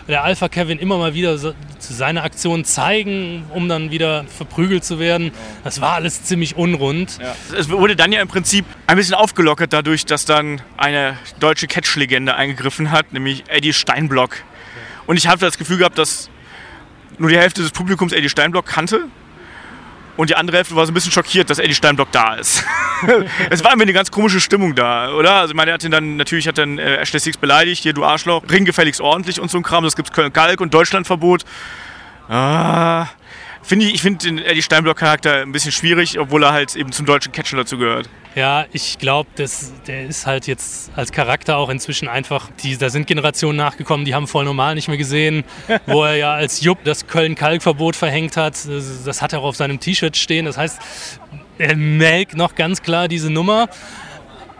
[0.07, 1.37] der Alpha Kevin immer mal wieder
[1.79, 5.31] seine Aktion zeigen, um dann wieder verprügelt zu werden.
[5.63, 7.19] Das war alles ziemlich unrund.
[7.21, 7.35] Ja.
[7.57, 12.35] Es wurde dann ja im Prinzip ein bisschen aufgelockert dadurch, dass dann eine deutsche Catch-Legende
[12.35, 14.43] eingegriffen hat, nämlich Eddie Steinblock.
[15.05, 16.29] Und ich habe das Gefühl gehabt, dass
[17.17, 19.05] nur die Hälfte des Publikums Eddie Steinblock kannte.
[20.15, 22.63] Und die andere Hälfte war so ein bisschen schockiert, dass Eddie Steinblock da ist.
[23.49, 25.33] es war irgendwie eine ganz komische Stimmung da, oder?
[25.33, 27.93] Also, ich meine, er hat ihn dann, natürlich hat dann äh, Ashley Six beleidigt, hier,
[27.93, 29.83] du Arschloch, ring gefälligst ordentlich und so ein Kram.
[29.83, 31.45] Das gibt's Köln-Kalk und Deutschlandverbot.
[32.29, 33.07] Ah,
[33.63, 37.05] Finde ich, ich finde den Eddie Steinblock-Charakter ein bisschen schwierig, obwohl er halt eben zum
[37.05, 38.09] deutschen Catcher dazu gehört.
[38.35, 43.07] Ja, ich glaube, der ist halt jetzt als Charakter auch inzwischen einfach, die, da sind
[43.07, 45.43] Generationen nachgekommen, die haben voll normal nicht mehr gesehen,
[45.85, 48.57] wo er ja als Jupp das Köln-Kalk-Verbot verhängt hat.
[49.05, 50.45] Das hat er auch auf seinem T-Shirt stehen.
[50.45, 50.79] Das heißt,
[51.57, 53.69] er melkt noch ganz klar diese Nummer.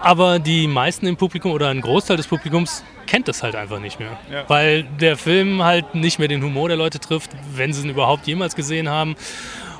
[0.03, 4.01] Aber die meisten im Publikum oder ein Großteil des Publikums kennt das halt einfach nicht
[4.01, 4.19] mehr.
[4.29, 4.43] Ja.
[4.49, 8.27] Weil der Film halt nicht mehr den Humor der Leute trifft, wenn sie ihn überhaupt
[8.27, 9.15] jemals gesehen haben.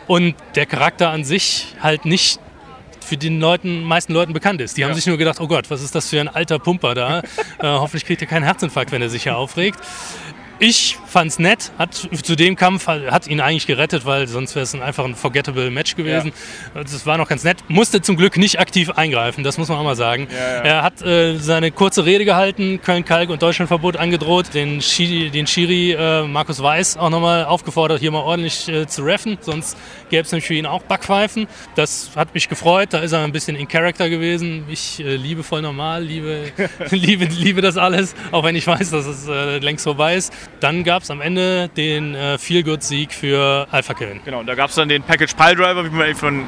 [0.07, 2.39] Und der Charakter an sich halt nicht
[3.01, 4.77] für die Leuten, meisten Leuten bekannt ist.
[4.77, 4.88] Die ja.
[4.88, 7.19] haben sich nur gedacht, oh Gott, was ist das für ein alter Pumper da?
[7.59, 9.79] äh, hoffentlich kriegt er keinen Herzinfarkt, wenn er sich hier aufregt.
[10.65, 14.73] Ich fand's nett, hat zu dem Kampf hat ihn eigentlich gerettet, weil sonst wäre es
[14.73, 16.32] einfach ein forgettable Match gewesen.
[16.73, 16.84] Ja.
[16.84, 17.58] Das war noch ganz nett.
[17.67, 20.30] Musste zum Glück nicht aktiv eingreifen, das muss man auch mal sagen.
[20.32, 20.62] Ja, ja.
[20.62, 25.91] Er hat äh, seine kurze Rede gehalten, Köln-Kalk und Deutschlandverbot angedroht, den, Schiri, den Schiri
[25.91, 29.78] äh, Markus Weiß auch nochmal aufgefordert, hier mal ordentlich äh, zu reffen, sonst
[30.10, 31.45] gäbe es nämlich für ihn auch Backpfeifen.
[31.76, 34.63] Das hat mich gefreut, da ist er ein bisschen in Character gewesen.
[34.69, 36.54] Ich äh, liebe voll normal, liebe,
[36.89, 40.32] liebe, liebe das alles, auch wenn ich weiß, dass es äh, längst vorbei ist.
[40.59, 44.21] Dann gab es am Ende den äh, Feel-Good-Sieg für Alpha Kevin.
[44.23, 46.45] Genau, da gab es dann den Package Pile Driver, wie man ihn von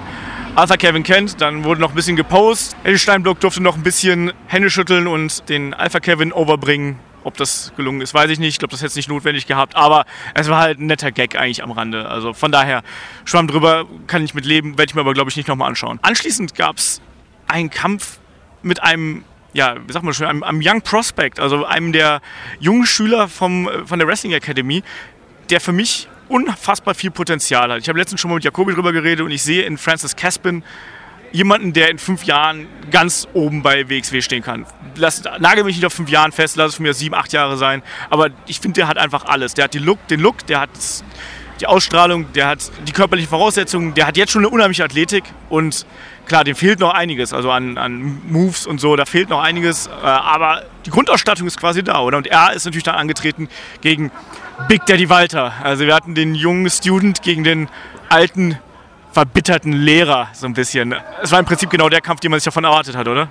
[0.56, 1.42] Alpha Kevin kennt.
[1.42, 2.78] Dann wurde noch ein bisschen gepostet.
[2.84, 6.98] Eddie Steinblock durfte noch ein bisschen Hände schütteln und den Alpha Kevin overbringen.
[7.26, 8.50] Ob das gelungen ist, weiß ich nicht.
[8.50, 9.76] Ich glaube, das hätte es nicht notwendig gehabt.
[9.76, 12.08] Aber es war halt ein netter Gag eigentlich am Rande.
[12.08, 12.84] Also von daher,
[13.26, 16.00] schwamm drüber, kann ich mit leben, werde ich mir aber, glaube ich, nicht nochmal anschauen.
[16.04, 17.02] Anschließend gab es
[17.48, 18.20] einen Kampf
[18.62, 22.22] mit einem ja, wie sagt man schon, einem, einem Young Prospect, also einem der
[22.60, 24.84] jungen Schüler vom, von der Wrestling Academy,
[25.50, 27.82] der für mich unfassbar viel Potenzial hat.
[27.82, 30.64] Ich habe letztens schon mal mit Jacobi drüber geredet und ich sehe in Francis Caspin
[31.32, 34.66] jemanden, der in fünf Jahren ganz oben bei WXW stehen kann.
[34.98, 37.58] Lass, nagel mich nicht auf fünf Jahren fest, lass es von mir sieben, acht Jahre
[37.58, 37.82] sein.
[38.10, 39.54] Aber ich finde, der hat einfach alles.
[39.54, 40.70] Der hat den Look, den Look, der hat
[41.62, 45.86] die Ausstrahlung, der hat die körperlichen Voraussetzungen, der hat jetzt schon eine unheimliche Athletik und
[46.26, 49.88] klar, dem fehlt noch einiges, also an, an Moves und so, da fehlt noch einiges,
[49.88, 52.18] äh, aber die Grundausstattung ist quasi da, oder?
[52.18, 53.50] Und er ist natürlich dann angetreten
[53.82, 54.12] gegen
[54.68, 55.54] Big Daddy Walter.
[55.64, 57.70] Also wir hatten den jungen Student gegen den
[58.10, 58.58] alten
[59.12, 60.96] verbitterten Lehrer so ein bisschen.
[61.22, 63.30] Es war im Prinzip genau der Kampf, den man sich davon erwartet hat, oder?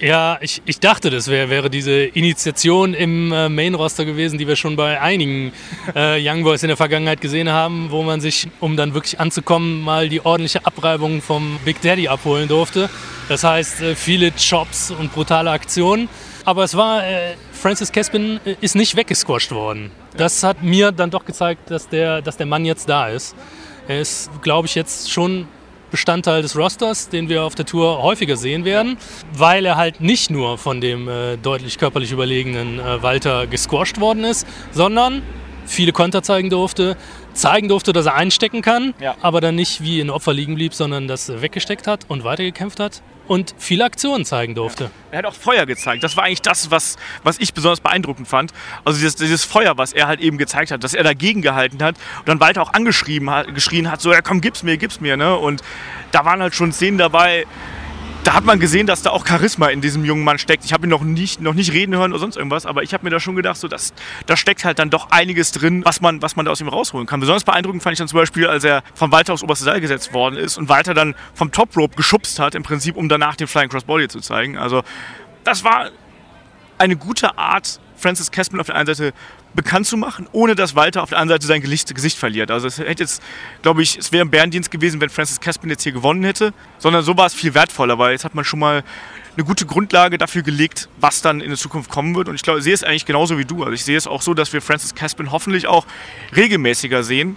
[0.00, 4.56] Ja, ich, ich dachte, das wär, wäre diese Initiation im äh, Main-Roster gewesen, die wir
[4.56, 5.52] schon bei einigen
[5.94, 9.82] äh, Young Boys in der Vergangenheit gesehen haben, wo man sich, um dann wirklich anzukommen,
[9.82, 12.90] mal die ordentliche Abreibung vom Big Daddy abholen durfte.
[13.28, 16.08] Das heißt, äh, viele Chops und brutale Aktionen.
[16.44, 19.92] Aber es war, äh, Francis Caspin äh, ist nicht weggesquasht worden.
[20.16, 23.36] Das hat mir dann doch gezeigt, dass der, dass der Mann jetzt da ist.
[23.86, 25.46] Er ist, glaube ich, jetzt schon
[25.94, 28.96] Bestandteil des Rosters, den wir auf der Tour häufiger sehen werden,
[29.32, 34.24] weil er halt nicht nur von dem äh, deutlich körperlich überlegenen äh, Walter gesquasht worden
[34.24, 35.22] ist, sondern
[35.66, 36.96] viele Konter zeigen durfte,
[37.32, 39.14] zeigen durfte, dass er einstecken kann, ja.
[39.20, 43.00] aber dann nicht wie ein Opfer liegen blieb, sondern das weggesteckt hat und weitergekämpft hat
[43.26, 44.90] und viele Aktionen zeigen durfte.
[45.10, 46.04] Er hat auch Feuer gezeigt.
[46.04, 48.52] Das war eigentlich das, was, was ich besonders beeindruckend fand.
[48.84, 51.96] Also dieses, dieses Feuer, was er halt eben gezeigt hat, dass er dagegen gehalten hat
[52.20, 55.16] und dann weiter auch angeschrieben hat, geschrien hat, so, ja komm, gib's mir, gib's mir.
[55.16, 55.36] Ne?
[55.36, 55.62] Und
[56.12, 57.46] da waren halt schon Szenen dabei,
[58.24, 60.64] da hat man gesehen, dass da auch Charisma in diesem jungen Mann steckt.
[60.64, 63.04] Ich habe ihn noch nicht, noch nicht reden hören oder sonst irgendwas, aber ich habe
[63.04, 63.92] mir da schon gedacht, so, dass,
[64.26, 67.06] da steckt halt dann doch einiges drin, was man, was man da aus ihm rausholen
[67.06, 67.20] kann.
[67.20, 70.14] Besonders beeindruckend fand ich dann zum Beispiel, als er von Walter aufs oberste Seil gesetzt
[70.14, 73.46] worden ist und Walter dann vom Top Rope geschubst hat, im Prinzip, um danach den
[73.46, 74.56] Flying Crossbody zu zeigen.
[74.56, 74.82] Also,
[75.44, 75.90] das war
[76.78, 79.12] eine gute Art, Francis Caspin auf der einen Seite
[79.54, 82.50] bekannt zu machen, ohne dass Walter auf der anderen Seite sein Gesicht, Gesicht verliert.
[82.50, 83.22] Also es hätte jetzt,
[83.62, 87.04] glaube ich, es wäre ein Bärendienst gewesen, wenn Francis Caspin jetzt hier gewonnen hätte, sondern
[87.04, 88.82] so war es viel wertvoller, weil jetzt hat man schon mal
[89.36, 92.28] eine gute Grundlage dafür gelegt, was dann in der Zukunft kommen wird.
[92.28, 93.62] Und ich glaube, ich sehe es eigentlich genauso wie du.
[93.62, 95.86] Also ich sehe es auch so, dass wir Francis Caspin hoffentlich auch
[96.34, 97.36] regelmäßiger sehen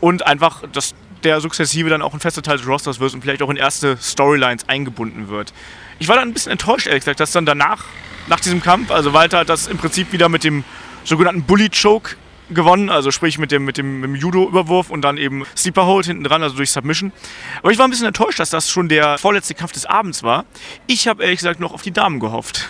[0.00, 3.42] und einfach, dass der sukzessive dann auch ein fester Teil des Rosters wird und vielleicht
[3.42, 5.52] auch in erste Storylines eingebunden wird.
[5.98, 7.84] Ich war dann ein bisschen enttäuscht, ehrlich gesagt, dass dann danach,
[8.26, 10.64] nach diesem Kampf, also Walter hat das im Prinzip wieder mit dem
[11.04, 12.16] sogenannten Bully Choke
[12.50, 16.06] gewonnen, also sprich mit dem, mit dem, mit dem Judo-Überwurf und dann eben Sleeper Hold
[16.06, 17.12] hinten dran, also durch Submission.
[17.60, 20.44] Aber ich war ein bisschen enttäuscht, dass das schon der vorletzte Kampf des Abends war.
[20.86, 22.68] Ich habe ehrlich gesagt noch auf die Damen gehofft.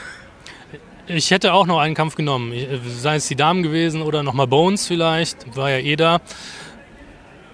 [1.07, 2.55] Ich hätte auch noch einen Kampf genommen,
[2.99, 6.20] sei es die Damen gewesen oder nochmal Bones vielleicht, war ja eh da.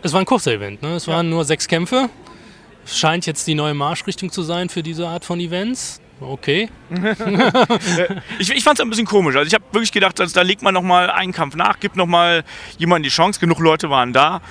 [0.02, 0.94] Es war ein kurzer Event, ne?
[0.94, 1.30] es waren ja.
[1.30, 2.10] nur sechs Kämpfe.
[2.86, 6.00] Scheint jetzt die neue Marschrichtung zu sein für diese Art von Events.
[6.20, 6.68] Okay.
[8.38, 9.36] ich ich fand es ein bisschen komisch.
[9.36, 12.44] Also ich habe wirklich gedacht, also da legt man nochmal einen Kampf nach, gibt nochmal
[12.78, 13.40] jemandem die Chance.
[13.40, 14.42] Genug Leute waren da.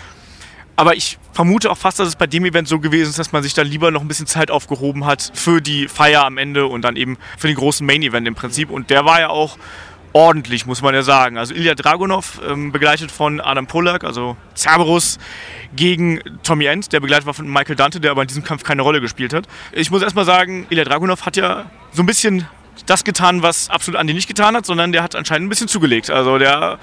[0.75, 3.43] Aber ich vermute auch fast, dass es bei dem Event so gewesen ist, dass man
[3.43, 6.83] sich da lieber noch ein bisschen Zeit aufgehoben hat für die Feier am Ende und
[6.83, 8.69] dann eben für den großen Main Event im Prinzip.
[8.69, 9.57] Und der war ja auch
[10.13, 11.37] ordentlich, muss man ja sagen.
[11.37, 15.19] Also Ilya Dragunov, ähm, begleitet von Adam Polak, also Cerberus,
[15.75, 18.81] gegen Tommy End, der begleitet war von Michael Dante, der aber in diesem Kampf keine
[18.81, 19.47] Rolle gespielt hat.
[19.71, 22.47] Ich muss erstmal sagen, Ilya Dragunov hat ja so ein bisschen
[22.85, 26.09] das getan, was absolut Andi nicht getan hat, sondern der hat anscheinend ein bisschen zugelegt.
[26.09, 26.79] Also der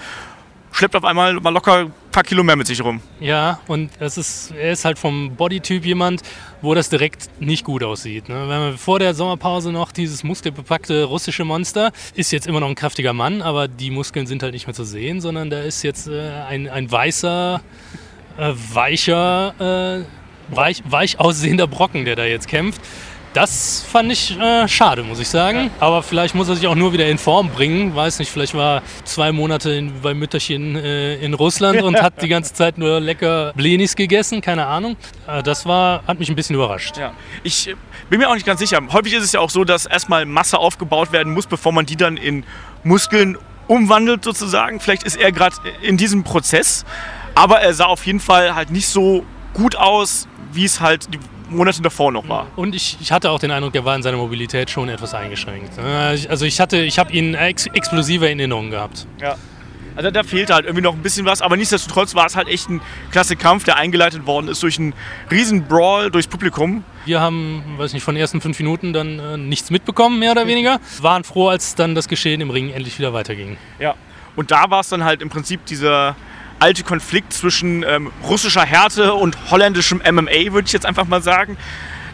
[0.76, 3.00] schleppt auf einmal mal locker ein paar Kilo mehr mit sich rum.
[3.18, 6.22] Ja, und es ist, er ist halt vom Bodytyp jemand,
[6.60, 8.28] wo das direkt nicht gut aussieht.
[8.28, 8.34] Ne?
[8.34, 12.74] Wenn man vor der Sommerpause noch dieses muskelbepackte russische Monster ist jetzt immer noch ein
[12.74, 16.08] kräftiger Mann, aber die Muskeln sind halt nicht mehr zu sehen, sondern da ist jetzt
[16.08, 17.60] äh, ein, ein weißer,
[18.38, 22.80] äh, weicher, äh, weich, weich aussehender Brocken, der da jetzt kämpft.
[23.36, 25.70] Das fand ich äh, schade, muss ich sagen.
[25.78, 27.94] Aber vielleicht muss er sich auch nur wieder in Form bringen.
[27.94, 32.28] Weiß nicht, vielleicht war zwei Monate in, bei Mütterchen äh, in Russland und hat die
[32.28, 34.96] ganze Zeit nur lecker Blenis gegessen, keine Ahnung.
[35.28, 36.96] Äh, das war, hat mich ein bisschen überrascht.
[36.96, 37.12] Ja.
[37.42, 37.74] Ich äh,
[38.08, 38.80] bin mir auch nicht ganz sicher.
[38.90, 41.96] Häufig ist es ja auch so, dass erstmal Masse aufgebaut werden muss, bevor man die
[41.96, 42.42] dann in
[42.84, 44.80] Muskeln umwandelt sozusagen.
[44.80, 46.86] Vielleicht ist er gerade in diesem Prozess.
[47.34, 51.18] Aber er sah auf jeden Fall halt nicht so gut aus, wie es halt die
[51.48, 52.48] Monate davor noch war.
[52.56, 55.78] Und ich, ich hatte auch den Eindruck, er war in seiner Mobilität schon etwas eingeschränkt.
[55.78, 59.06] Äh, also ich hatte, ich habe ihn ex explosive Erinnerungen gehabt.
[59.20, 59.36] Ja.
[59.96, 62.68] Also da fehlte halt irgendwie noch ein bisschen was, aber nichtsdestotrotz war es halt echt
[62.68, 64.92] ein klasse Kampf, der eingeleitet worden ist durch einen
[65.30, 66.84] riesen Brawl durchs Publikum.
[67.06, 70.46] Wir haben, weiß nicht, von den ersten fünf Minuten dann äh, nichts mitbekommen, mehr oder
[70.46, 70.80] weniger.
[71.00, 73.56] Waren froh, als dann das Geschehen im Ring endlich wieder weiterging.
[73.78, 73.94] Ja,
[74.36, 76.14] und da war es dann halt im Prinzip dieser
[76.58, 81.56] alte Konflikt zwischen ähm, russischer Härte und holländischem MMA, würde ich jetzt einfach mal sagen.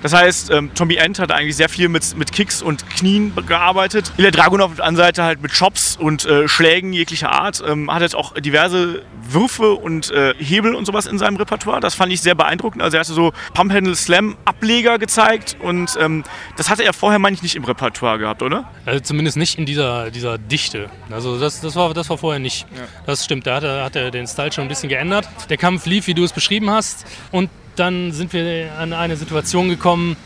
[0.02, 4.12] Das heißt, ähm, Tommy End hat eigentlich sehr viel mit, mit Kicks und Knien gearbeitet.
[4.16, 7.62] Ilya Dragunov auf der anderen Seite halt mit Chops und äh, Schlägen jeglicher Art.
[7.66, 11.80] Ähm, hat jetzt auch diverse Würfe und äh, Hebel und sowas in seinem Repertoire.
[11.80, 12.82] Das fand ich sehr beeindruckend.
[12.82, 16.24] Also er hatte so Pump-Handle-Slam-Ableger gezeigt und ähm,
[16.56, 18.68] das hatte er vorher, meine ich, nicht im Repertoire gehabt, oder?
[18.84, 20.90] Also zumindest nicht in dieser, dieser Dichte.
[21.10, 22.66] Also das, das, war, das war vorher nicht.
[22.74, 22.82] Ja.
[23.06, 25.28] Das stimmt, da hat er, hat er den Style schon ein bisschen geändert.
[25.48, 27.06] Der Kampf lief, wie du es beschrieben hast.
[27.30, 30.16] Und dann sind wir an eine Situation gekommen,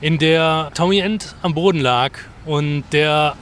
[0.00, 2.12] in der Tommy End am Boden lag
[2.46, 3.36] und der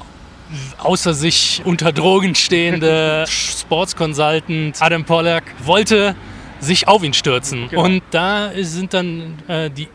[0.79, 6.15] außer sich unter Drogen stehende Sports Consultant Adam Pollack wollte
[6.61, 7.69] sich auf ihn stürzen.
[7.69, 7.85] Genau.
[7.85, 9.89] Und da sind dann äh, die,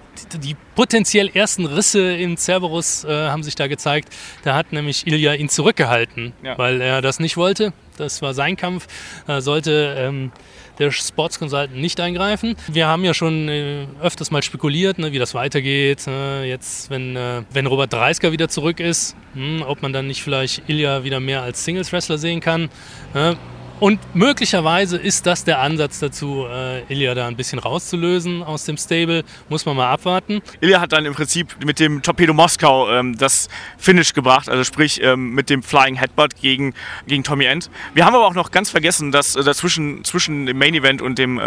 [0.43, 4.09] die potenziell ersten Risse in Cerberus äh, haben sich da gezeigt.
[4.43, 6.57] Da hat nämlich Ilya ihn zurückgehalten, ja.
[6.57, 7.73] weil er das nicht wollte.
[7.97, 8.87] Das war sein Kampf.
[9.25, 10.31] Da sollte ähm,
[10.79, 12.55] der Sports Consultant nicht eingreifen.
[12.67, 16.07] Wir haben ja schon äh, öfters mal spekuliert, ne, wie das weitergeht.
[16.07, 20.23] Äh, jetzt, wenn, äh, wenn Robert Dreisker wieder zurück ist, hm, ob man dann nicht
[20.23, 22.69] vielleicht Ilya wieder mehr als Singles-Wrestler sehen kann.
[23.13, 23.37] Ne?
[23.81, 28.77] Und möglicherweise ist das der Ansatz dazu, äh, Ilya da ein bisschen rauszulösen aus dem
[28.77, 29.23] Stable.
[29.49, 30.43] Muss man mal abwarten.
[30.59, 35.01] Ilya hat dann im Prinzip mit dem Torpedo Moskau ähm, das Finish gebracht, also sprich
[35.01, 36.75] ähm, mit dem Flying Headbutt gegen,
[37.07, 37.71] gegen Tommy End.
[37.95, 41.17] Wir haben aber auch noch ganz vergessen, dass äh, dazwischen zwischen dem Main Event und
[41.17, 41.41] dem äh,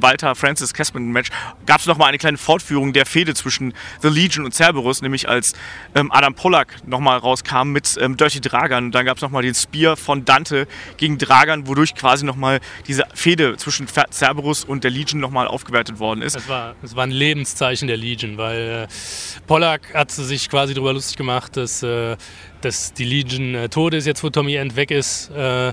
[0.00, 1.30] Walter Francis Casman Match
[1.66, 5.54] gab es nochmal eine kleine Fortführung der Fehde zwischen The Legion und Cerberus, nämlich als
[5.96, 8.92] ähm, Adam Pollack nochmal rauskam mit ähm, Dirty Dragan.
[8.92, 13.04] Dann gab es nochmal den Spear von Dante gegen Dragan, wodurch wodurch quasi nochmal diese
[13.14, 16.36] Fehde zwischen Cerberus und der Legion nochmal aufgewertet worden ist.
[16.36, 20.92] Es war, es war ein Lebenszeichen der Legion, weil äh, Pollack hat sich quasi darüber
[20.92, 22.16] lustig gemacht, dass, äh,
[22.60, 25.72] dass die Legion äh, tot ist, jetzt wo Tommy End weg ist äh,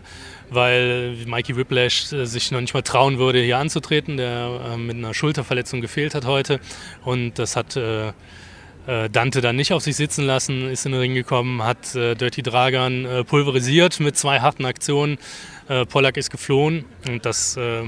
[0.50, 4.96] weil Mikey Whiplash äh, sich noch nicht mal trauen würde, hier anzutreten, der äh, mit
[4.96, 6.62] einer Schulterverletzung gefehlt hat heute.
[7.04, 8.14] Und das hat äh,
[9.10, 12.42] Dante dann nicht auf sich sitzen lassen, ist in den Ring gekommen, hat äh, Dirty
[12.42, 15.18] Dragan äh, pulverisiert mit zwei harten Aktionen.
[15.68, 17.84] Äh, Pollack ist geflohen und das äh,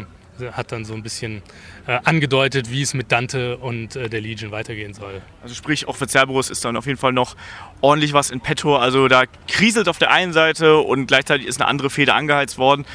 [0.52, 1.42] hat dann so ein bisschen
[1.88, 5.22] äh, angedeutet, wie es mit Dante und der Legion weitergehen soll.
[5.42, 7.36] Also sprich, auch für Cerberus ist dann auf jeden Fall noch
[7.82, 8.76] ordentlich was in petto.
[8.76, 12.86] Also da kriselt auf der einen Seite und gleichzeitig ist eine andere Feder angeheizt worden.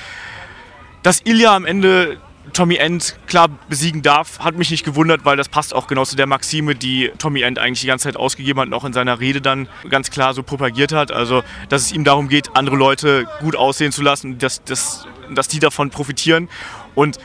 [1.03, 2.19] Dass Ilya am Ende
[2.53, 6.17] Tommy End klar besiegen darf, hat mich nicht gewundert, weil das passt auch genau zu
[6.17, 9.19] der Maxime, die Tommy End eigentlich die ganze Zeit ausgegeben hat und auch in seiner
[9.21, 11.11] Rede dann ganz klar so propagiert hat.
[11.11, 15.49] Also, dass es ihm darum geht, andere Leute gut aussehen zu lassen, dass, dass, dass
[15.49, 16.49] die davon profitieren.
[16.95, 17.19] Und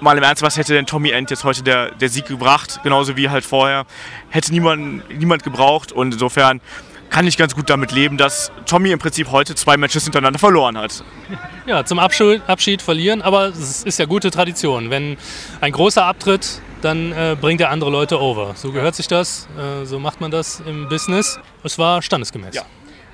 [0.00, 2.80] mal im Ernst, was hätte denn Tommy End jetzt heute der, der Sieg gebracht?
[2.82, 3.86] Genauso wie halt vorher.
[4.28, 6.60] Hätte niemand, niemand gebraucht und insofern
[7.14, 10.76] kann ich ganz gut damit leben, dass Tommy im Prinzip heute zwei Matches hintereinander verloren
[10.76, 11.04] hat.
[11.64, 14.90] Ja, zum Abschied, Abschied verlieren, aber es ist ja gute Tradition.
[14.90, 15.16] Wenn
[15.60, 18.54] ein großer abtritt, dann äh, bringt er andere Leute over.
[18.56, 21.38] So gehört sich das, äh, so macht man das im Business.
[21.62, 22.56] Es war standesgemäß.
[22.56, 22.62] Ja.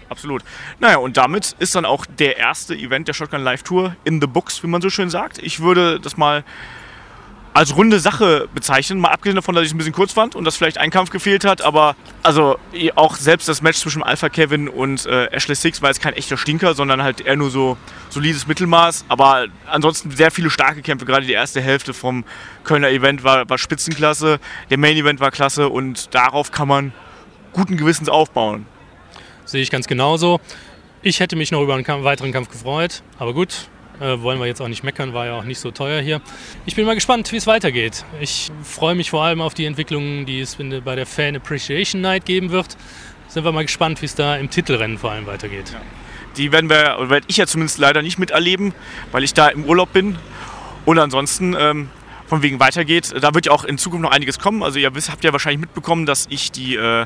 [0.08, 0.42] Absolut.
[0.80, 4.26] Naja, und damit ist dann auch der erste Event der Shotgun Live Tour in the
[4.26, 5.38] books, wie man so schön sagt.
[5.38, 6.42] Ich würde das mal
[7.52, 9.00] als runde Sache bezeichnen.
[9.00, 11.10] Mal abgesehen davon, dass ich es ein bisschen kurz fand und dass vielleicht ein Kampf
[11.10, 12.58] gefehlt hat, aber also
[12.94, 16.36] auch selbst das Match zwischen Alpha Kevin und äh, Ashley Six war jetzt kein echter
[16.36, 17.76] Stinker, sondern halt eher nur so
[18.08, 19.04] solides Mittelmaß.
[19.08, 21.06] Aber ansonsten sehr viele starke Kämpfe.
[21.06, 22.24] Gerade die erste Hälfte vom
[22.64, 24.38] Kölner Event war, war Spitzenklasse.
[24.70, 26.92] Der Main Event war klasse und darauf kann man
[27.52, 28.66] guten Gewissens aufbauen.
[29.44, 30.40] Sehe ich ganz genauso.
[31.02, 33.68] Ich hätte mich noch über einen weiteren Kampf gefreut, aber gut,
[34.00, 36.20] äh, wollen wir jetzt auch nicht meckern, war ja auch nicht so teuer hier.
[36.66, 38.04] Ich bin mal gespannt, wie es weitergeht.
[38.20, 42.24] Ich freue mich vor allem auf die Entwicklungen, die es bei der Fan Appreciation Night
[42.24, 42.76] geben wird.
[43.28, 45.70] Sind wir mal gespannt, wie es da im Titelrennen vor allem weitergeht.
[45.72, 45.80] Ja.
[46.36, 48.74] Die werden wir, oder werde ich ja zumindest leider nicht miterleben,
[49.12, 50.16] weil ich da im Urlaub bin.
[50.84, 51.90] Und ansonsten ähm,
[52.30, 53.12] von wegen weitergeht.
[53.20, 54.62] Da wird ja auch in Zukunft noch einiges kommen.
[54.62, 57.04] Also ihr habt ja wahrscheinlich mitbekommen, dass ich die äh,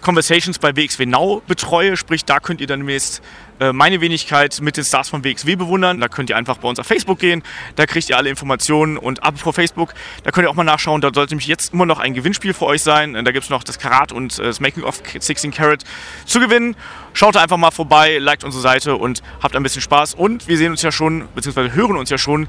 [0.00, 1.96] Conversations bei WXW Now betreue.
[1.96, 3.22] Sprich, da könnt ihr dann demnächst
[3.60, 6.00] äh, meine Wenigkeit mit den Stars von WXW bewundern.
[6.00, 7.42] Da könnt ihr einfach bei uns auf Facebook gehen.
[7.76, 8.96] Da kriegt ihr alle Informationen.
[8.96, 11.00] Und apropos Facebook, da könnt ihr auch mal nachschauen.
[11.00, 13.12] Da sollte nämlich jetzt immer noch ein Gewinnspiel für euch sein.
[13.12, 15.84] Da gibt es noch das Karat und äh, das Making of 16 Karat
[16.24, 16.76] zu gewinnen.
[17.12, 20.14] Schaut einfach mal vorbei, liked unsere Seite und habt ein bisschen Spaß.
[20.14, 22.48] Und wir sehen uns ja schon, beziehungsweise hören uns ja schon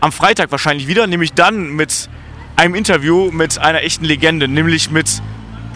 [0.00, 2.08] am Freitag wahrscheinlich wieder, nämlich dann mit
[2.56, 5.22] einem Interview mit einer echten Legende, nämlich mit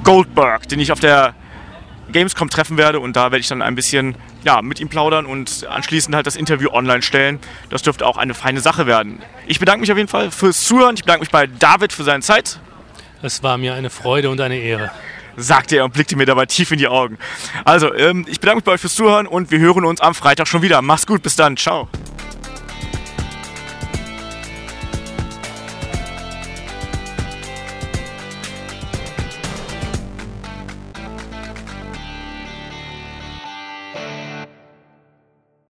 [0.04, 1.34] Goldberg, den ich auf der
[2.10, 5.66] Gamescom treffen werde und da werde ich dann ein bisschen ja, mit ihm plaudern und
[5.68, 7.38] anschließend halt das Interview online stellen.
[7.70, 9.22] Das dürfte auch eine feine Sache werden.
[9.46, 10.94] Ich bedanke mich auf jeden Fall fürs Zuhören.
[10.94, 12.60] Ich bedanke mich bei David für seine Zeit.
[13.22, 14.90] Es war mir eine Freude und eine Ehre.
[15.36, 17.18] Sagte er und blickte mir dabei tief in die Augen.
[17.64, 20.46] Also, ähm, ich bedanke mich bei euch fürs Zuhören und wir hören uns am Freitag
[20.46, 20.82] schon wieder.
[20.82, 21.56] Mach's gut, bis dann.
[21.56, 21.88] Ciao.